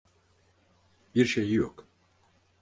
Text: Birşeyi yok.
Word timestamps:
Birşeyi 1.15 1.53
yok. 1.53 1.87